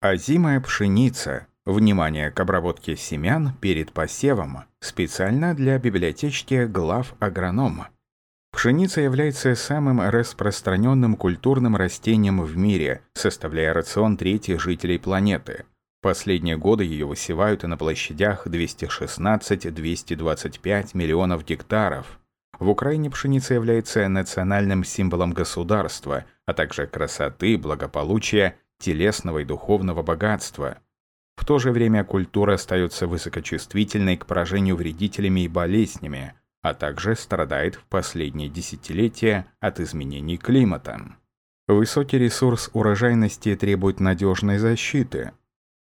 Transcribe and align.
Озимая 0.00 0.60
пшеница. 0.60 1.48
Внимание 1.66 2.30
к 2.30 2.38
обработке 2.38 2.94
семян 2.94 3.52
перед 3.60 3.92
посевом. 3.92 4.58
Специально 4.78 5.56
для 5.56 5.76
библиотечки 5.76 6.66
глав 6.66 7.16
агронома. 7.18 7.88
Пшеница 8.52 9.00
является 9.00 9.56
самым 9.56 10.00
распространенным 10.00 11.16
культурным 11.16 11.74
растением 11.74 12.42
в 12.42 12.56
мире, 12.56 13.02
составляя 13.14 13.74
рацион 13.74 14.16
трети 14.16 14.56
жителей 14.56 15.00
планеты. 15.00 15.64
Последние 16.00 16.56
годы 16.56 16.84
ее 16.84 17.06
высевают 17.06 17.64
на 17.64 17.76
площадях 17.76 18.46
216-225 18.46 20.90
миллионов 20.94 21.44
гектаров. 21.44 22.20
В 22.60 22.68
Украине 22.68 23.10
пшеница 23.10 23.54
является 23.54 24.06
национальным 24.06 24.84
символом 24.84 25.32
государства, 25.32 26.24
а 26.46 26.54
также 26.54 26.86
красоты, 26.86 27.58
благополучия 27.58 28.54
телесного 28.78 29.38
и 29.38 29.44
духовного 29.44 30.02
богатства. 30.02 30.78
В 31.36 31.44
то 31.44 31.58
же 31.58 31.70
время 31.70 32.04
культура 32.04 32.54
остается 32.54 33.06
высокочувствительной 33.06 34.16
к 34.16 34.26
поражению 34.26 34.76
вредителями 34.76 35.40
и 35.42 35.48
болезнями, 35.48 36.34
а 36.62 36.74
также 36.74 37.14
страдает 37.14 37.76
в 37.76 37.84
последние 37.84 38.48
десятилетия 38.48 39.46
от 39.60 39.80
изменений 39.80 40.36
климата. 40.36 41.16
Высокий 41.68 42.18
ресурс 42.18 42.70
урожайности 42.72 43.54
требует 43.54 44.00
надежной 44.00 44.58
защиты. 44.58 45.32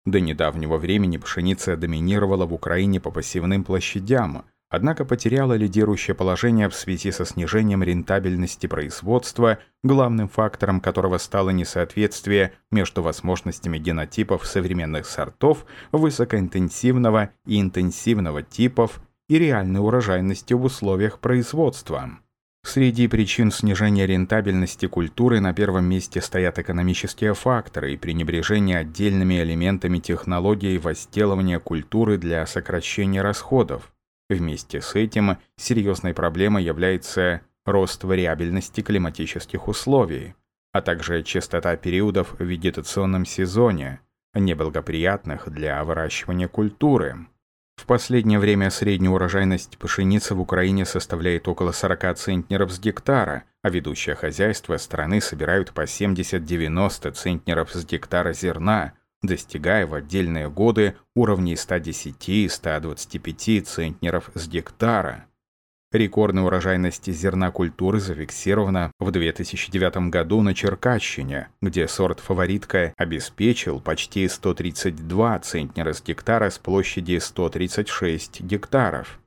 До 0.05 0.19
недавнего 0.19 0.77
времени 0.77 1.17
пшеница 1.17 1.77
доминировала 1.77 2.45
в 2.45 2.53
Украине 2.53 2.99
по 2.99 3.11
посевным 3.11 3.63
площадям, 3.63 4.45
однако 4.69 5.05
потеряла 5.05 5.53
лидирующее 5.53 6.15
положение 6.15 6.69
в 6.69 6.75
связи 6.75 7.11
со 7.11 7.25
снижением 7.25 7.83
рентабельности 7.83 8.67
производства, 8.67 9.59
главным 9.83 10.27
фактором 10.27 10.81
которого 10.81 11.17
стало 11.17 11.51
несоответствие 11.51 12.53
между 12.71 13.01
возможностями 13.01 13.77
генотипов 13.77 14.45
современных 14.45 15.05
сортов 15.05 15.65
высокоинтенсивного 15.91 17.29
и 17.45 17.61
интенсивного 17.61 18.43
типов 18.43 19.01
и 19.27 19.39
реальной 19.39 19.79
урожайности 19.79 20.53
в 20.53 20.63
условиях 20.63 21.19
производства. 21.19 22.19
Среди 22.65 23.07
причин 23.07 23.51
снижения 23.51 24.07
рентабельности 24.07 24.87
культуры 24.87 25.39
на 25.39 25.53
первом 25.53 25.85
месте 25.85 26.19
стоят 26.19 26.57
экономические 26.57 27.35
факторы 27.35 27.93
и 27.93 27.97
пренебрежение 27.97 28.79
отдельными 28.79 29.39
элементами 29.39 29.99
технологии 29.99 30.79
возделывания 30.79 31.59
культуры 31.59 32.17
для 32.17 32.43
сокращения 32.47 33.21
расходов. 33.21 33.91
Вместе 34.29 34.81
с 34.81 34.95
этим 34.95 35.37
серьезной 35.55 36.13
проблемой 36.13 36.63
является 36.63 37.41
рост 37.65 38.03
вариабельности 38.03 38.81
климатических 38.81 39.67
условий, 39.67 40.33
а 40.71 40.81
также 40.81 41.23
частота 41.23 41.75
периодов 41.75 42.35
в 42.39 42.43
вегетационном 42.43 43.25
сезоне, 43.25 44.01
неблагоприятных 44.33 45.49
для 45.49 45.83
выращивания 45.83 46.47
культуры. 46.47 47.27
В 47.75 47.85
последнее 47.85 48.39
время 48.39 48.69
средняя 48.71 49.11
урожайность 49.11 49.77
пшеницы 49.77 50.33
в 50.33 50.41
Украине 50.41 50.85
составляет 50.85 51.47
около 51.47 51.71
40 51.71 52.17
центнеров 52.17 52.71
с 52.71 52.79
гектара, 52.79 53.43
а 53.61 53.69
ведущие 53.69 54.15
хозяйства 54.15 54.77
страны 54.77 55.21
собирают 55.21 55.71
по 55.71 55.81
70-90 55.81 57.11
центнеров 57.11 57.71
с 57.73 57.85
гектара 57.85 58.33
зерна, 58.33 58.93
достигая 59.25 59.87
в 59.87 59.93
отдельные 59.93 60.49
годы 60.49 60.95
уровней 61.15 61.55
110-125 61.55 63.61
центнеров 63.61 64.29
с 64.33 64.47
гектара. 64.47 65.25
Рекордная 65.91 66.43
урожайность 66.43 67.09
зерна 67.09 67.51
культуры 67.51 68.01
зафиксирована 68.01 68.91
в 68.99 69.11
2009 69.11 70.09
году 70.09 70.41
на 70.41 70.53
Черкащине, 70.53 71.47
где 71.61 71.87
сорт 71.87 72.19
«Фаворитка» 72.19 72.93
обеспечил 72.97 73.79
почти 73.79 74.27
132 74.27 75.39
центнера 75.39 75.93
с 75.93 76.03
гектара 76.03 76.49
с 76.49 76.57
площади 76.57 77.19
136 77.19 78.41
гектаров. 78.41 79.21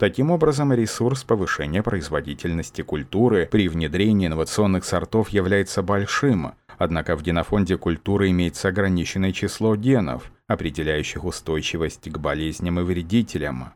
Таким 0.00 0.30
образом, 0.30 0.72
ресурс 0.72 1.24
повышения 1.24 1.82
производительности 1.82 2.80
культуры 2.80 3.46
при 3.50 3.68
внедрении 3.68 4.28
инновационных 4.28 4.86
сортов 4.86 5.28
является 5.28 5.82
большим, 5.82 6.54
однако 6.80 7.14
в 7.14 7.22
генофонде 7.22 7.76
культуры 7.76 8.30
имеется 8.30 8.68
ограниченное 8.68 9.32
число 9.32 9.76
генов, 9.76 10.32
определяющих 10.46 11.24
устойчивость 11.24 12.10
к 12.10 12.16
болезням 12.16 12.80
и 12.80 12.82
вредителям. 12.82 13.74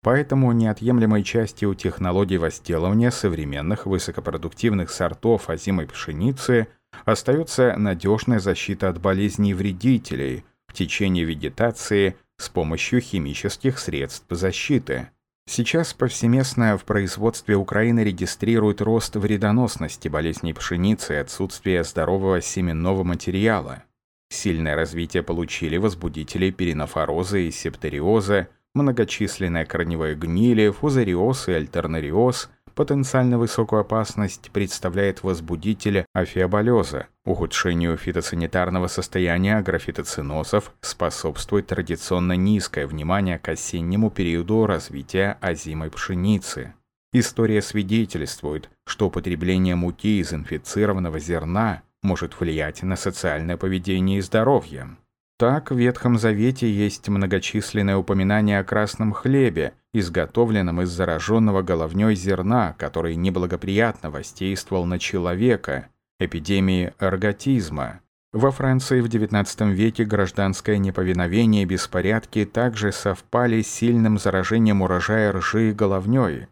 Поэтому 0.00 0.52
неотъемлемой 0.52 1.24
частью 1.24 1.74
технологий 1.74 2.38
возделывания 2.38 3.10
современных 3.10 3.86
высокопродуктивных 3.86 4.90
сортов 4.90 5.50
озимой 5.50 5.88
пшеницы 5.88 6.68
остается 7.04 7.74
надежная 7.76 8.38
защита 8.38 8.90
от 8.90 9.00
болезней 9.00 9.50
и 9.50 9.54
вредителей 9.54 10.44
в 10.68 10.72
течение 10.72 11.24
вегетации 11.24 12.16
с 12.36 12.48
помощью 12.48 13.00
химических 13.00 13.80
средств 13.80 14.26
защиты. 14.30 15.08
Сейчас 15.48 15.94
повсеместно 15.94 16.76
в 16.76 16.84
производстве 16.84 17.54
Украины 17.56 18.02
регистрирует 18.02 18.82
рост 18.82 19.14
вредоносности 19.14 20.08
болезней 20.08 20.52
пшеницы 20.52 21.14
и 21.14 21.18
отсутствие 21.18 21.84
здорового 21.84 22.40
семенного 22.40 23.04
материала. 23.04 23.84
Сильное 24.28 24.74
развитие 24.74 25.22
получили 25.22 25.76
возбудители 25.76 26.50
перинофороза 26.50 27.38
и 27.38 27.52
септориоза, 27.52 28.48
многочисленные 28.74 29.64
корневые 29.64 30.16
гнили, 30.16 30.70
фузариоз 30.70 31.48
и 31.48 31.52
альтернариоз, 31.52 32.50
потенциально 32.76 33.38
высокую 33.38 33.80
опасность 33.80 34.50
представляет 34.52 35.24
возбудитель 35.24 36.04
афиоболеза. 36.12 37.08
Ухудшению 37.24 37.96
фитосанитарного 37.96 38.86
состояния 38.86 39.56
агрофитоцинозов 39.56 40.72
способствует 40.82 41.66
традиционно 41.66 42.34
низкое 42.34 42.86
внимание 42.86 43.38
к 43.38 43.48
осеннему 43.48 44.10
периоду 44.10 44.66
развития 44.66 45.38
озимой 45.40 45.90
пшеницы. 45.90 46.74
История 47.12 47.62
свидетельствует, 47.62 48.68
что 48.86 49.06
употребление 49.06 49.74
муки 49.74 50.20
из 50.20 50.34
инфицированного 50.34 51.18
зерна 51.18 51.82
может 52.02 52.38
влиять 52.38 52.82
на 52.82 52.96
социальное 52.96 53.56
поведение 53.56 54.18
и 54.18 54.22
здоровье. 54.22 54.96
Так, 55.38 55.70
в 55.70 55.76
Ветхом 55.76 56.16
Завете 56.16 56.70
есть 56.70 57.08
многочисленные 57.08 57.96
упоминания 57.96 58.58
о 58.58 58.64
красном 58.64 59.12
хлебе, 59.12 59.74
изготовленном 59.92 60.80
из 60.80 60.88
зараженного 60.88 61.60
головней 61.60 62.14
зерна, 62.14 62.74
который 62.78 63.16
неблагоприятно 63.16 64.10
воздействовал 64.10 64.86
на 64.86 64.98
человека, 64.98 65.88
эпидемии 66.18 66.94
эрготизма. 66.98 68.00
Во 68.32 68.50
Франции 68.50 69.02
в 69.02 69.06
XIX 69.06 69.72
веке 69.72 70.04
гражданское 70.04 70.78
неповиновение 70.78 71.64
и 71.64 71.66
беспорядки 71.66 72.46
также 72.46 72.90
совпали 72.90 73.60
с 73.60 73.68
сильным 73.68 74.18
заражением 74.18 74.80
урожая 74.80 75.32
ржи 75.32 75.70
и 75.70 75.72
головней. 75.72 76.46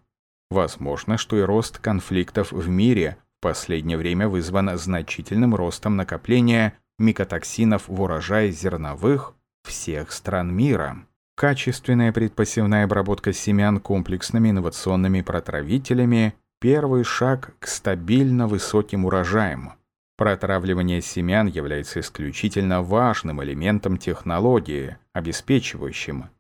Возможно, 0.50 1.16
что 1.16 1.38
и 1.38 1.42
рост 1.42 1.78
конфликтов 1.78 2.52
в 2.52 2.68
мире 2.68 3.16
в 3.38 3.42
последнее 3.42 3.96
время 3.96 4.28
вызван 4.28 4.76
значительным 4.76 5.54
ростом 5.54 5.96
накопления 5.96 6.74
микотоксинов 6.99 7.88
в 7.88 8.00
урожае 8.00 8.50
зерновых 8.50 9.34
всех 9.62 10.12
стран 10.12 10.55
мира. 10.55 10.99
Качественная 11.37 12.12
предпосевная 12.12 12.84
обработка 12.84 13.32
семян 13.32 13.81
комплексными 13.81 14.50
инновационными 14.50 15.21
протравителями– 15.22 16.34
первый 16.60 17.05
шаг 17.05 17.55
к 17.59 17.66
стабильно 17.66 18.47
высоким 18.47 19.05
урожаям. 19.05 19.72
Протравливание 20.16 21.03
семян 21.03 21.49
является 21.49 21.99
исключительно 21.99 22.82
важным 22.82 23.43
элементом 23.43 23.97
технологии, 23.97 24.97
обеспечивающим 25.12 26.31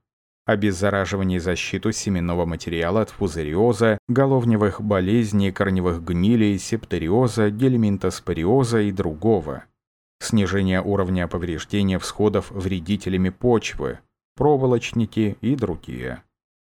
обеззараживание 0.46 1.38
и 1.38 1.40
защиту 1.40 1.90
семенного 1.90 2.44
материала 2.44 3.00
от 3.00 3.10
фузариоза, 3.10 3.98
головневых 4.08 4.80
болезней, 4.80 5.50
корневых 5.50 6.04
гнилей, 6.04 6.58
септориоза, 6.58 7.50
гельминтоспориоза 7.50 8.82
и 8.82 8.92
другого 8.92 9.64
снижение 10.24 10.82
уровня 10.82 11.28
повреждения 11.28 11.98
всходов 11.98 12.50
вредителями 12.50 13.28
почвы, 13.28 14.00
проволочники 14.36 15.36
и 15.40 15.56
другие. 15.56 16.22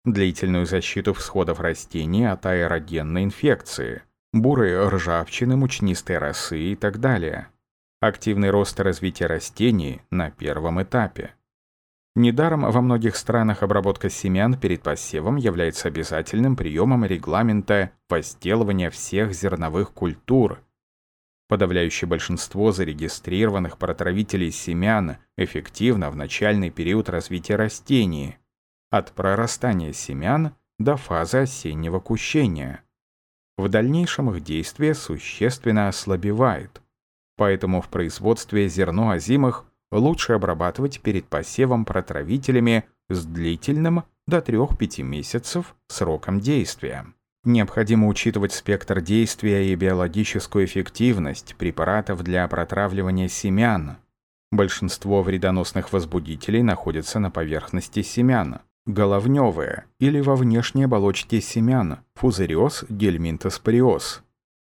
Длительную 0.04 0.66
защиту 0.66 1.14
всходов 1.14 1.60
растений 1.60 2.24
от 2.24 2.44
аэрогенной 2.46 3.24
инфекции, 3.24 4.02
бурой 4.32 4.88
ржавчины, 4.88 5.56
мучнистой 5.56 6.18
росы 6.18 6.58
и 6.58 6.76
так 6.76 6.98
далее. 6.98 7.48
Активный 8.00 8.50
рост 8.50 8.78
развития 8.80 9.26
растений 9.26 10.02
на 10.10 10.30
первом 10.30 10.82
этапе. 10.82 11.34
Недаром 12.16 12.70
во 12.70 12.80
многих 12.80 13.16
странах 13.16 13.62
обработка 13.62 14.08
семян 14.08 14.56
перед 14.56 14.82
посевом 14.82 15.36
является 15.36 15.88
обязательным 15.88 16.54
приемом 16.54 17.04
регламента 17.04 17.90
возделывания 18.08 18.90
всех 18.90 19.32
зерновых 19.32 19.92
культур 19.92 20.60
Подавляющее 21.48 22.08
большинство 22.08 22.72
зарегистрированных 22.72 23.76
протравителей 23.76 24.50
семян 24.50 25.18
эффективно 25.36 26.10
в 26.10 26.16
начальный 26.16 26.70
период 26.70 27.08
развития 27.08 27.56
растений, 27.56 28.38
от 28.90 29.12
прорастания 29.12 29.92
семян 29.92 30.54
до 30.78 30.96
фазы 30.96 31.38
осеннего 31.38 32.00
кущения. 32.00 32.82
В 33.56 33.68
дальнейшем 33.68 34.30
их 34.30 34.42
действие 34.42 34.94
существенно 34.94 35.88
ослабевает, 35.88 36.80
поэтому 37.36 37.80
в 37.80 37.88
производстве 37.88 38.68
зерно 38.68 39.10
озимых 39.10 39.66
лучше 39.92 40.32
обрабатывать 40.32 41.00
перед 41.00 41.28
посевом 41.28 41.84
протравителями 41.84 42.84
с 43.08 43.24
длительным 43.24 44.04
до 44.26 44.38
3-5 44.38 45.02
месяцев 45.02 45.76
сроком 45.88 46.40
действия. 46.40 47.06
Необходимо 47.44 48.08
учитывать 48.08 48.52
спектр 48.52 49.02
действия 49.02 49.70
и 49.70 49.74
биологическую 49.74 50.64
эффективность 50.64 51.56
препаратов 51.56 52.22
для 52.22 52.48
протравливания 52.48 53.28
семян. 53.28 53.98
Большинство 54.50 55.22
вредоносных 55.22 55.92
возбудителей 55.92 56.62
находятся 56.62 57.18
на 57.18 57.30
поверхности 57.30 58.00
семян, 58.00 58.60
головневые 58.86 59.84
или 59.98 60.20
во 60.20 60.36
внешней 60.36 60.84
оболочке 60.84 61.42
семян, 61.42 61.98
фузариоз, 62.14 62.86
гельминтоспориоз. 62.88 64.22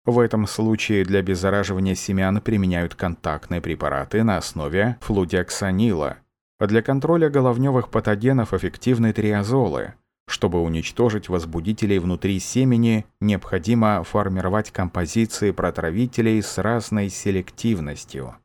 В 0.05 0.19
этом 0.19 0.47
случае 0.47 1.03
для 1.03 1.21
беззараживания 1.21 1.95
семян 1.95 2.39
применяют 2.39 2.95
контактные 2.95 3.59
препараты 3.59 4.23
на 4.23 4.37
основе 4.37 4.97
флудиоксанила. 5.01 6.17
Для 6.59 6.81
контроля 6.81 7.29
головневых 7.29 7.89
патогенов 7.89 8.53
эффективны 8.53 9.11
триазолы– 9.11 9.95
чтобы 10.27 10.61
уничтожить 10.61 11.29
возбудителей 11.29 11.99
внутри 11.99 12.39
семени, 12.39 13.05
необходимо 13.19 14.03
формировать 14.03 14.71
композиции 14.71 15.51
протравителей 15.51 16.41
с 16.41 16.57
разной 16.57 17.09
селективностью. 17.09 18.35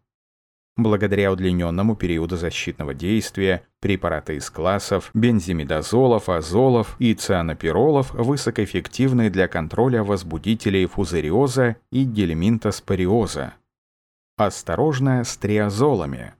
Благодаря 0.78 1.32
удлиненному 1.32 1.96
периоду 1.96 2.36
защитного 2.36 2.92
действия 2.92 3.62
препараты 3.80 4.36
из 4.36 4.50
классов 4.50 5.10
бензимидозолов, 5.14 6.28
азолов 6.28 6.96
и 6.98 7.14
цианопиролов 7.14 8.12
высокоэффективны 8.12 9.30
для 9.30 9.48
контроля 9.48 10.04
возбудителей 10.04 10.84
фузариоза 10.84 11.76
и 11.90 12.04
гельминтоспориоза. 12.04 13.54
Осторожно 14.36 15.24
с 15.24 15.38
триазолами 15.38 16.34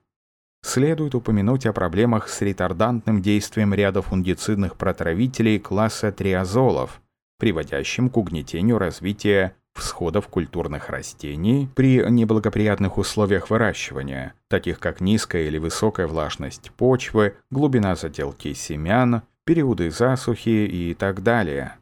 следует 0.67 1.15
упомянуть 1.15 1.65
о 1.65 1.73
проблемах 1.73 2.27
с 2.27 2.41
ретардантным 2.41 3.21
действием 3.21 3.73
ряда 3.73 4.01
фунгицидных 4.01 4.75
протравителей 4.75 5.59
класса 5.59 6.11
триазолов, 6.11 7.01
приводящим 7.39 8.09
к 8.09 8.17
угнетению 8.17 8.77
развития 8.77 9.55
всходов 9.73 10.27
культурных 10.27 10.89
растений 10.89 11.69
при 11.75 12.03
неблагоприятных 12.09 12.97
условиях 12.97 13.49
выращивания, 13.49 14.33
таких 14.49 14.79
как 14.79 15.01
низкая 15.01 15.43
или 15.43 15.57
высокая 15.57 16.07
влажность 16.07 16.71
почвы, 16.71 17.35
глубина 17.51 17.95
заделки 17.95 18.53
семян, 18.53 19.21
периоды 19.45 19.89
засухи 19.91 20.49
и 20.49 20.93
так 20.93 21.23
далее. 21.23 21.75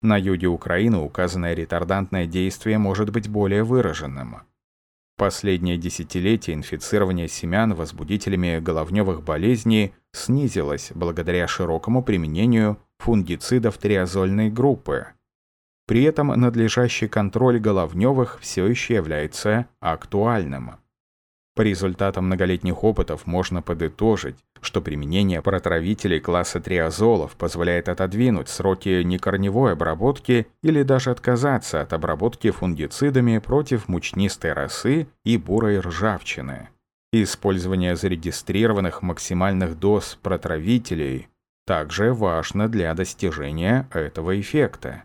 На 0.00 0.16
юге 0.16 0.46
Украины 0.48 0.98
указанное 0.98 1.54
ретардантное 1.54 2.26
действие 2.26 2.78
может 2.78 3.10
быть 3.10 3.28
более 3.28 3.64
выраженным– 3.64 4.42
Последнее 5.22 5.78
десятилетие 5.78 6.56
инфицирование 6.56 7.28
семян 7.28 7.74
возбудителями 7.74 8.58
головневых 8.58 9.22
болезней 9.22 9.92
снизилось 10.12 10.90
благодаря 10.96 11.46
широкому 11.46 12.02
применению 12.02 12.76
фунгицидов 12.98 13.78
триазольной 13.78 14.50
группы. 14.50 15.06
При 15.86 16.02
этом 16.02 16.26
надлежащий 16.26 17.06
контроль 17.06 17.60
головневых 17.60 18.40
все 18.40 18.66
еще 18.66 18.94
является 18.94 19.68
актуальным. 19.78 20.72
По 21.54 21.60
результатам 21.60 22.26
многолетних 22.26 22.82
опытов 22.82 23.26
можно 23.26 23.60
подытожить, 23.60 24.36
что 24.62 24.80
применение 24.80 25.42
протравителей 25.42 26.18
класса 26.18 26.60
триазолов 26.60 27.36
позволяет 27.36 27.90
отодвинуть 27.90 28.48
сроки 28.48 29.02
некорневой 29.02 29.72
обработки 29.72 30.46
или 30.62 30.82
даже 30.82 31.10
отказаться 31.10 31.82
от 31.82 31.92
обработки 31.92 32.50
фунгицидами 32.50 33.36
против 33.38 33.88
мучнистой 33.88 34.54
росы 34.54 35.08
и 35.24 35.36
бурой 35.36 35.80
ржавчины. 35.80 36.70
Использование 37.12 37.96
зарегистрированных 37.96 39.02
максимальных 39.02 39.78
доз 39.78 40.18
протравителей 40.22 41.28
также 41.66 42.14
важно 42.14 42.68
для 42.68 42.94
достижения 42.94 43.86
этого 43.92 44.40
эффекта. 44.40 45.02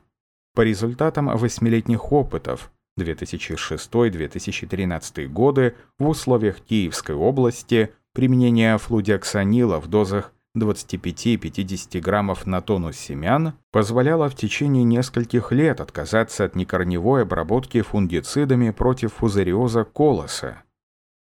По 0.56 0.62
результатам 0.62 1.28
восьмилетних 1.28 2.14
опытов 2.14 2.72
2006-2013 2.98 5.28
годы 5.28 5.76
в 6.00 6.08
условиях 6.08 6.62
Киевской 6.62 7.16
области 7.16 7.92
применение 8.14 8.78
флудиоксанила 8.78 9.80
в 9.80 9.88
дозах 9.88 10.32
25-50 10.58 12.00
граммов 12.02 12.46
на 12.46 12.62
тонну 12.62 12.92
семян 12.92 13.54
позволяло 13.72 14.30
в 14.30 14.36
течение 14.36 14.84
нескольких 14.84 15.52
лет 15.52 15.82
отказаться 15.82 16.46
от 16.46 16.56
некорневой 16.56 17.24
обработки 17.24 17.82
фунгицидами 17.82 18.72
против 18.72 19.14
фузариоза 19.14 19.84
колоса. 19.84 20.64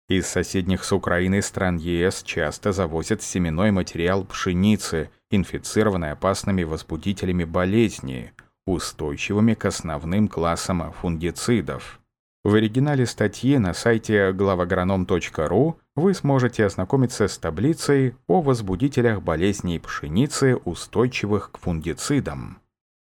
Из 0.08 0.26
соседних 0.26 0.84
с 0.84 0.92
Украиной 0.92 1.42
стран 1.42 1.76
ЕС 1.76 2.22
часто 2.22 2.72
завозят 2.72 3.22
семенной 3.22 3.70
материал 3.70 4.24
пшеницы, 4.24 5.10
инфицированной 5.30 6.12
опасными 6.12 6.64
возбудителями 6.64 7.44
болезни, 7.44 8.32
устойчивыми 8.66 9.54
к 9.54 9.64
основным 9.64 10.28
классам 10.28 10.92
фунгицидов. 10.92 12.00
В 12.44 12.54
оригинале 12.54 13.06
статьи 13.06 13.58
на 13.58 13.72
сайте 13.72 14.32
главагроном.ру 14.32 15.78
вы 15.94 16.14
сможете 16.14 16.66
ознакомиться 16.66 17.28
с 17.28 17.38
таблицей 17.38 18.16
о 18.26 18.40
возбудителях 18.40 19.22
болезней 19.22 19.78
пшеницы, 19.78 20.56
устойчивых 20.56 21.52
к 21.52 21.58
фунгицидам. 21.58 22.61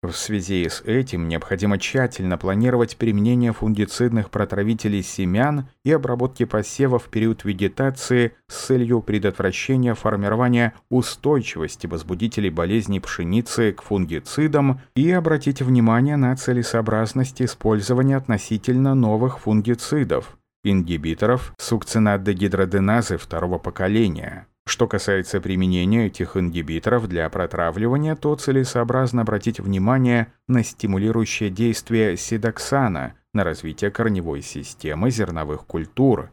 В 0.03 0.11
связи 0.11 0.69
с 0.69 0.81
этим 0.81 1.29
необходимо 1.29 1.79
тщательно 1.79 2.37
планировать 2.37 2.97
применение 2.97 3.53
фунгицидных 3.53 4.31
протравителей 4.31 5.01
семян 5.01 5.69
и 5.85 5.93
обработки 5.93 6.45
посева 6.45 6.99
в 6.99 7.05
период 7.05 7.45
вегетации 7.45 8.33
с 8.49 8.67
целью 8.67 9.01
предотвращения 9.01 9.95
формирования 9.95 10.75
устойчивости 10.91 11.87
возбудителей 11.87 12.51
болезней 12.51 12.99
пшеницы 12.99 13.71
к 13.71 13.83
фунгицидам 13.83 14.81
и 14.97 15.09
обратить 15.13 15.63
внимание 15.63 16.17
на 16.17 16.35
целесообразность 16.35 17.41
использования 17.41 18.17
относительно 18.17 18.97
новых 18.97 19.39
фунгицидов, 19.39 20.37
ингибиторов 20.65 21.55
сукцинат-дегидроденазы 21.59 23.19
второго 23.19 23.59
поколения– 23.59 24.49
что 24.64 24.87
касается 24.87 25.41
применения 25.41 26.06
этих 26.06 26.37
ингибиторов 26.37 27.09
для 27.09 27.29
протравливания, 27.29 28.17
то 28.17 28.35
целесообразно 28.37 29.23
обратить 29.23 29.61
внимание 29.61 30.32
на 30.49 30.62
стимулирующее 30.62 31.50
действие 31.50 32.17
седоксана 32.17 33.14
на 33.35 33.44
развитие 33.44 33.91
корневой 33.91 34.43
системы 34.43 35.11
зерновых 35.11 35.67
культур. 35.67 36.31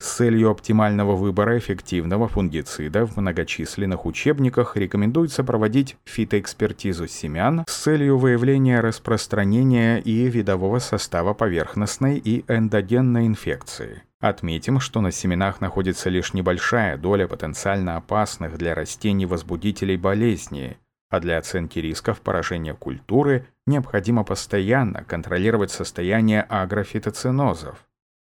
С 0.00 0.16
целью 0.16 0.50
оптимального 0.50 1.14
выбора 1.14 1.56
эффективного 1.56 2.28
фунгицида 2.28 3.06
в 3.06 3.16
многочисленных 3.16 4.04
учебниках 4.04 4.76
рекомендуется 4.76 5.44
проводить 5.44 5.96
фитоэкспертизу 6.04 7.06
семян 7.06 7.64
с 7.68 7.74
целью 7.74 8.18
выявления 8.18 8.80
распространения 8.80 9.98
и 9.98 10.28
видового 10.28 10.80
состава 10.80 11.32
поверхностной 11.32 12.18
и 12.18 12.44
эндогенной 12.48 13.26
инфекции. 13.26 14.02
Отметим, 14.24 14.80
что 14.80 15.02
на 15.02 15.10
семенах 15.12 15.60
находится 15.60 16.08
лишь 16.08 16.32
небольшая 16.32 16.96
доля 16.96 17.28
потенциально 17.28 17.98
опасных 17.98 18.56
для 18.56 18.74
растений 18.74 19.26
возбудителей 19.26 19.98
болезни, 19.98 20.78
а 21.10 21.20
для 21.20 21.36
оценки 21.36 21.78
рисков 21.78 22.22
поражения 22.22 22.72
культуры 22.72 23.46
необходимо 23.66 24.24
постоянно 24.24 25.04
контролировать 25.04 25.72
состояние 25.72 26.40
агрофитоцинозов. 26.40 27.86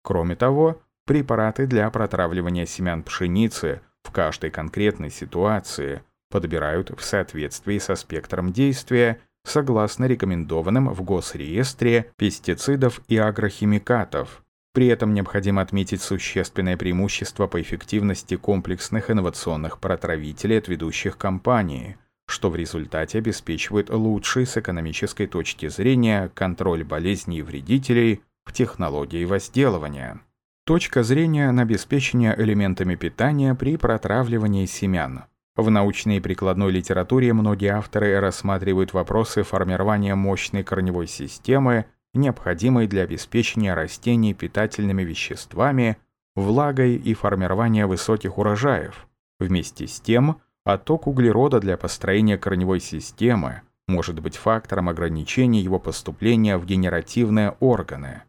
Кроме 0.02 0.36
того, 0.36 0.78
препараты 1.06 1.66
для 1.66 1.88
протравливания 1.88 2.66
семян 2.66 3.02
пшеницы 3.02 3.80
в 4.02 4.10
каждой 4.10 4.50
конкретной 4.50 5.08
ситуации 5.08 6.02
подбирают 6.30 6.90
в 6.90 7.02
соответствии 7.02 7.78
со 7.78 7.94
спектром 7.94 8.52
действия 8.52 9.20
согласно 9.42 10.04
рекомендованным 10.04 10.92
в 10.92 11.00
Госреестре 11.00 12.12
пестицидов 12.18 13.00
и 13.08 13.16
агрохимикатов– 13.16 14.42
при 14.72 14.86
этом 14.86 15.14
необходимо 15.14 15.62
отметить 15.62 16.02
существенное 16.02 16.76
преимущество 16.76 17.46
по 17.46 17.60
эффективности 17.60 18.36
комплексных 18.36 19.10
инновационных 19.10 19.78
протравителей 19.78 20.58
от 20.58 20.68
ведущих 20.68 21.16
компаний, 21.16 21.96
что 22.26 22.50
в 22.50 22.56
результате 22.56 23.18
обеспечивает 23.18 23.90
лучший 23.90 24.46
с 24.46 24.56
экономической 24.56 25.26
точки 25.26 25.68
зрения 25.68 26.30
контроль 26.34 26.84
болезней 26.84 27.38
и 27.38 27.42
вредителей 27.42 28.20
в 28.44 28.52
технологии 28.52 29.24
возделывания. 29.24 30.20
Точка 30.64 31.02
зрения 31.02 31.50
на 31.50 31.62
обеспечение 31.62 32.34
элементами 32.38 32.94
питания 32.94 33.54
при 33.54 33.76
протравливании 33.78 34.66
семян. 34.66 35.24
В 35.56 35.70
научной 35.70 36.18
и 36.18 36.20
прикладной 36.20 36.70
литературе 36.70 37.32
многие 37.32 37.72
авторы 37.72 38.20
рассматривают 38.20 38.92
вопросы 38.92 39.42
формирования 39.42 40.14
мощной 40.14 40.62
корневой 40.62 41.08
системы 41.08 41.86
необходимой 42.14 42.86
для 42.86 43.02
обеспечения 43.02 43.74
растений 43.74 44.34
питательными 44.34 45.02
веществами, 45.02 45.98
влагой 46.34 46.96
и 46.96 47.14
формирования 47.14 47.86
высоких 47.86 48.38
урожаев. 48.38 49.08
Вместе 49.38 49.86
с 49.86 50.00
тем, 50.00 50.40
отток 50.64 51.06
углерода 51.06 51.60
для 51.60 51.76
построения 51.76 52.38
корневой 52.38 52.80
системы 52.80 53.62
может 53.86 54.20
быть 54.20 54.36
фактором 54.36 54.88
ограничения 54.88 55.60
его 55.60 55.78
поступления 55.78 56.58
в 56.58 56.66
генеративные 56.66 57.56
органы. 57.60 58.22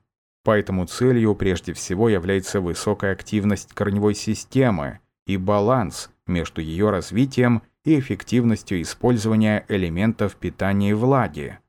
Поэтому 0.44 0.86
целью 0.86 1.36
прежде 1.36 1.74
всего 1.74 2.10
является 2.10 2.62
высокая 2.62 3.12
активность 3.12 3.74
корневой 3.74 4.16
системы 4.16 5.00
и 5.28 5.38
баланс 5.38 6.10
между 6.26 6.62
ее 6.62 6.90
развитием 6.90 7.62
и 7.84 8.00
эффективностью 8.00 8.82
использования 8.82 9.66
элементов 9.68 10.36
питания 10.36 10.92
и 10.92 10.94
влаги. 10.94 11.60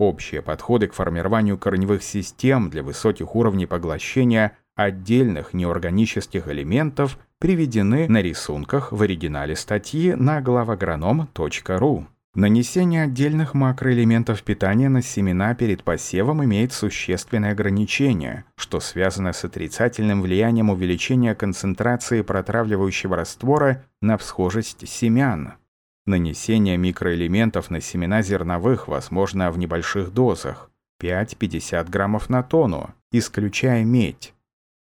Общие 0.00 0.40
подходы 0.40 0.86
к 0.86 0.94
формированию 0.94 1.58
корневых 1.58 2.02
систем 2.02 2.70
для 2.70 2.82
высоких 2.82 3.36
уровней 3.36 3.66
поглощения 3.66 4.56
отдельных 4.74 5.52
неорганических 5.52 6.48
элементов 6.48 7.18
приведены 7.38 8.08
на 8.08 8.22
рисунках 8.22 8.92
в 8.92 9.02
оригинале 9.02 9.54
статьи 9.54 10.14
на 10.14 10.40
главагроном.ру. 10.40 12.06
Нанесение 12.34 13.02
отдельных 13.02 13.52
макроэлементов 13.52 14.42
питания 14.42 14.88
на 14.88 15.02
семена 15.02 15.54
перед 15.54 15.84
посевом 15.84 16.42
имеет 16.44 16.72
существенное 16.72 17.52
ограничение, 17.52 18.44
что 18.56 18.80
связано 18.80 19.34
с 19.34 19.44
отрицательным 19.44 20.22
влиянием 20.22 20.70
увеличения 20.70 21.34
концентрации 21.34 22.22
протравливающего 22.22 23.16
раствора 23.16 23.84
на 24.00 24.16
всхожесть 24.16 24.88
семян. 24.88 25.59
Нанесение 26.06 26.76
микроэлементов 26.76 27.70
на 27.70 27.80
семена 27.80 28.22
зерновых 28.22 28.88
возможно 28.88 29.50
в 29.50 29.58
небольших 29.58 30.12
дозах 30.12 30.70
5-50 31.00 31.90
граммов 31.90 32.30
на 32.30 32.42
тонну, 32.42 32.90
исключая 33.12 33.84
медь. 33.84 34.34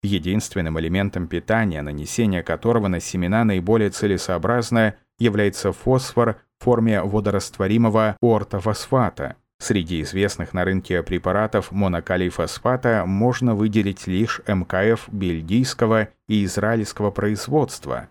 Единственным 0.04 0.80
элементом 0.80 1.28
питания, 1.28 1.82
нанесение 1.82 2.44
которого 2.44 2.88
на 2.88 3.00
семена 3.00 3.44
наиболее 3.44 3.90
целесообразно, 3.90 4.96
является 5.20 5.74
фосфор 5.74 6.38
в 6.60 6.64
форме 6.64 7.02
водорастворимого 7.02 8.16
ортофосфата. 8.22 9.36
Среди 9.60 10.02
известных 10.04 10.54
на 10.54 10.66
рынке 10.66 11.02
препаратов 11.02 11.72
монокалий 11.72 12.30
фосфата 12.30 13.04
можно 13.08 13.56
выделить 13.56 14.06
лишь 14.06 14.40
МКФ 14.48 15.10
бельгийского 15.10 16.10
и 16.28 16.46
израильского 16.46 17.10
производства, 17.10 18.08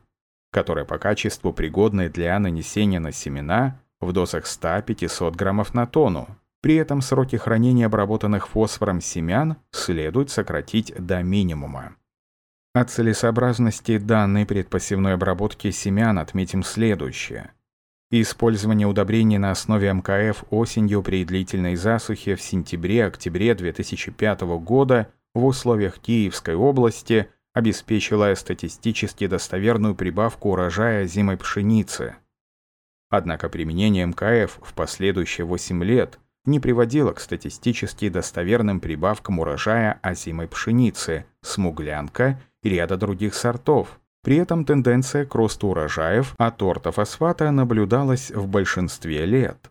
которые 0.56 0.86
по 0.86 0.96
качеству 0.96 1.52
пригодны 1.52 2.08
для 2.08 2.38
нанесения 2.38 2.98
на 2.98 3.12
семена 3.12 3.78
в 4.00 4.12
дозах 4.12 4.44
100-500 4.44 5.36
граммов 5.36 5.74
на 5.74 5.86
тонну. 5.86 6.28
При 6.62 6.76
этом 6.76 7.02
сроки 7.02 7.36
хранения 7.36 7.84
обработанных 7.84 8.48
фосфором 8.48 9.02
семян 9.02 9.58
следует 9.70 10.30
сократить 10.30 10.94
до 10.96 11.22
минимума. 11.22 11.96
О 12.72 12.84
целесообразности 12.86 13.98
данной 13.98 14.46
предпосевной 14.46 15.12
обработки 15.12 15.70
семян 15.70 16.18
отметим 16.18 16.62
следующее. 16.62 17.50
Использование 18.10 18.86
удобрений 18.86 19.36
на 19.36 19.50
основе 19.50 19.92
МКФ 19.92 20.44
осенью 20.48 21.02
при 21.02 21.26
длительной 21.26 21.76
засухе 21.76 22.34
в 22.34 22.40
сентябре-октябре 22.40 23.54
2005 23.54 24.40
года 24.62 25.12
в 25.34 25.44
условиях 25.44 25.98
Киевской 25.98 26.54
области 26.54 27.28
обеспечило 27.56 28.34
статистически 28.34 29.26
достоверную 29.26 29.94
прибавку 29.94 30.50
урожая 30.50 31.06
зимой 31.06 31.38
пшеницы. 31.38 32.16
Однако 33.08 33.48
применение 33.48 34.04
МКФ 34.04 34.58
в 34.62 34.74
последующие 34.74 35.46
8 35.46 35.82
лет 35.82 36.18
не 36.44 36.60
приводило 36.60 37.14
к 37.14 37.20
статистически 37.20 38.10
достоверным 38.10 38.78
прибавкам 38.78 39.38
урожая 39.38 39.98
озимой 40.02 40.48
пшеницы, 40.48 41.24
смуглянка 41.40 42.38
и 42.62 42.68
ряда 42.68 42.98
других 42.98 43.34
сортов, 43.34 44.00
при 44.22 44.36
этом 44.36 44.66
тенденция 44.66 45.24
к 45.24 45.34
росту 45.34 45.68
урожаев 45.68 46.34
от 46.36 46.62
ортофосфата 46.62 47.50
наблюдалась 47.52 48.30
в 48.32 48.46
большинстве 48.48 49.24
лет. 49.24 49.70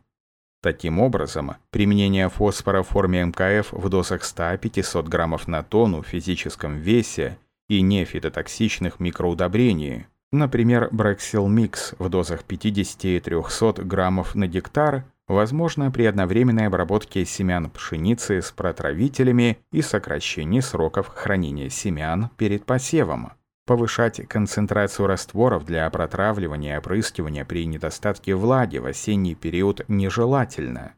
Таким 0.64 1.00
образом, 1.00 1.58
применение 1.70 2.30
фосфора 2.30 2.82
в 2.82 2.88
форме 2.88 3.26
МКФ 3.26 3.74
в 3.74 3.90
дозах 3.90 4.24
100-500 4.24 5.08
граммов 5.08 5.48
на 5.48 5.62
тонну 5.62 6.02
в 6.02 6.08
физическом 6.08 6.78
весе 6.78 7.38
и 7.68 7.82
нефитотоксичных 7.82 9.00
микроудобрений, 9.00 10.08
например, 10.32 10.90
Брексил 10.92 11.48
Микс 11.48 11.94
в 11.98 12.10
дозах 12.10 12.44
50-300 12.48 13.84
граммов 13.84 14.36
на 14.36 14.48
гектар, 14.48 15.06
возможно 15.28 15.92
при 15.92 16.06
одновременной 16.06 16.68
обработке 16.68 17.26
семян 17.26 17.70
пшеницы 17.70 18.42
с 18.42 18.52
протравителями 18.52 19.58
и 19.72 19.82
сокращении 19.82 20.60
сроков 20.60 21.08
хранения 21.08 21.70
семян 21.70 22.30
перед 22.38 22.66
посевом. 22.66 23.32
Повышать 23.66 24.28
концентрацию 24.28 25.08
растворов 25.08 25.66
для 25.66 25.90
протравливания 25.90 26.76
и 26.76 26.78
опрыскивания 26.78 27.46
при 27.46 27.66
недостатке 27.66 28.36
влаги 28.36 28.78
в 28.78 28.86
осенний 28.86 29.34
период 29.34 29.82
нежелательно. 29.88 30.94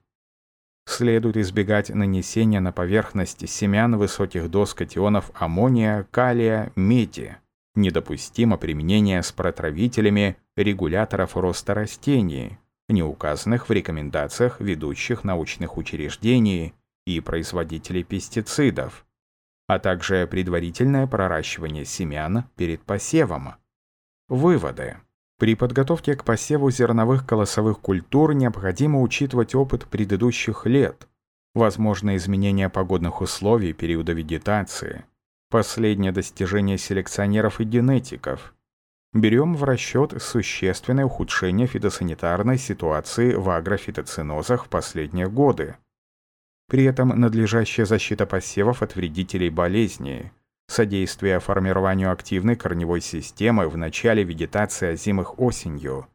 Следует 0.88 1.38
избегать 1.38 1.89
нанесения 1.89 2.60
на 2.60 2.72
поверхность 2.72 3.48
семян 3.48 3.98
высоких 3.98 4.50
доз 4.50 4.74
катионов 4.74 5.29
аммония, 5.36 6.08
калия, 6.10 6.72
меди. 6.75 7.38
Недопустимо 7.75 8.58
применение 8.58 9.22
с 9.22 9.32
протравителями 9.32 10.38
регуляторов 10.56 11.36
роста 11.36 11.75
растений, 11.75 12.58
не 12.88 13.03
указанных 13.03 13.70
в 13.70 13.72
рекомендациях 13.72 14.62
ведущих 14.62 15.24
научных 15.24 15.77
учреждений 15.77 16.74
и 17.06 17.20
производителей 17.20 18.03
пестицидов 18.03 19.03
а 19.67 19.79
также 19.79 20.25
предварительное 20.27 21.08
проращивание 21.08 21.86
семян 21.86 22.46
перед 22.56 22.82
посевом. 22.84 23.56
Выводы. 24.29 24.98
При 25.39 25.53
подготовке 25.53 26.15
к 26.15 26.24
посеву 26.24 26.72
зерновых 26.72 27.25
колосовых 27.25 27.79
культур 27.79 28.34
необходимо 28.34 29.01
учитывать 29.01 29.53
опыт 29.53 29.86
предыдущих 29.86 30.65
лет, 30.65 31.08
возможные 31.53 32.17
изменения 32.17 32.70
погодных 32.70 33.22
условий 33.22 33.74
периода 33.74 34.13
вегетации, 34.13 35.06
последнее 35.51 36.12
достижение 36.12 36.79
селекционеров 36.79 37.60
и 37.60 37.65
генетиков. 37.65 38.56
Берем 39.13 39.56
в 39.56 39.63
расчет 39.63 40.22
существенное 40.22 41.06
ухудшение 41.06 41.67
фитосанитарной 41.67 42.58
ситуации 42.58 43.34
в 43.34 43.50
агрофитоцинозах 43.50 44.65
в 44.65 44.70
последние 44.70 45.29
годы. 45.29 45.75
При 46.67 46.84
этом 46.84 47.10
надлежащая 47.10 47.86
защита 47.86 48.25
посевов 48.25 48.82
от 48.82 48.96
вредителей 48.96 49.50
болезней, 49.50 50.32
содействие 50.67 51.39
формированию 51.39 52.12
активной 52.12 52.55
корневой 52.55 53.01
системы 53.01 53.67
в 53.69 53.77
начале 53.77 54.24
вегетации 54.24 54.89
озимых 54.89 55.39
осенью 55.39 56.07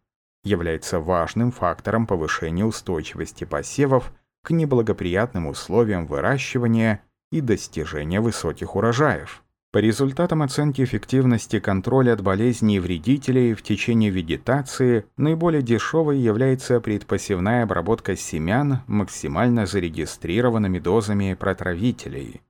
является 0.44 1.00
важным 1.00 1.52
фактором 1.52 2.06
повышения 2.06 2.64
устойчивости 2.64 3.44
посевов 3.44 4.12
к 4.42 4.50
неблагоприятным 4.50 5.46
условиям 5.46 6.06
выращивания 6.06 7.02
и 7.30 7.40
достижения 7.40 8.20
высоких 8.20 8.76
урожаев. 8.76 9.42
По 9.72 9.78
результатам 9.78 10.42
оценки 10.42 10.82
эффективности 10.84 11.58
контроля 11.58 12.12
от 12.12 12.20
болезней 12.20 12.76
и 12.76 12.78
вредителей 12.78 13.54
в 13.54 13.62
течение 13.62 14.10
вегетации 14.10 15.06
наиболее 15.16 15.62
дешевой 15.62 16.18
является 16.18 16.78
предпосевная 16.78 17.62
обработка 17.62 18.14
семян 18.14 18.80
максимально 18.86 19.64
зарегистрированными 19.64 20.78
дозами 20.78 21.32
протравителей. 21.32 22.42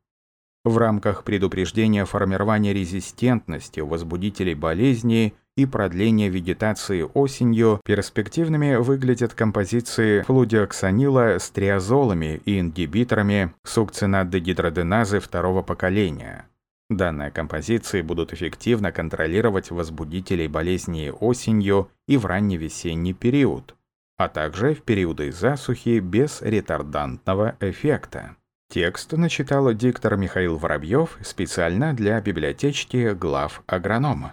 В 0.65 0.79
рамках 0.79 1.25
предупреждения 1.25 2.05
формирования 2.05 2.73
резистентности 2.73 3.81
возбудителей 3.81 4.55
болезней 4.55 5.35
и 5.57 5.67
продления 5.67 6.29
вегетации 6.29 7.03
осенью 7.03 7.81
перспективными 7.85 8.77
выглядят 8.77 9.35
композиции 9.35 10.23
флудиоксанила 10.23 11.39
с 11.39 11.51
триазолами 11.51 12.41
и 12.45 12.61
ингибиторами 12.61 13.53
сукцинат-дегидроденазы 13.65 15.19
второго 15.19 15.63
поколения. 15.63 16.47
Данные 16.89 17.33
композиции 17.33 18.01
будут 18.01 18.33
эффективно 18.33 18.93
контролировать 18.93 19.71
возбудителей 19.71 20.47
болезней 20.47 21.11
осенью 21.11 21.91
и 22.07 22.17
в 22.17 22.27
ранневесенний 22.27 23.15
период, 23.15 23.75
а 24.17 24.29
также 24.29 24.75
в 24.75 24.83
периоды 24.83 25.33
засухи 25.33 25.99
без 25.99 26.41
ретардантного 26.41 27.57
эффекта. 27.61 28.37
Текст 28.73 29.13
начитал 29.13 29.71
диктор 29.75 30.17
Михаил 30.17 30.57
Воробьев 30.57 31.19
специально 31.21 31.93
для 31.93 32.19
библиотечки 32.23 33.13
глав 33.13 33.63
агронома. 33.67 34.33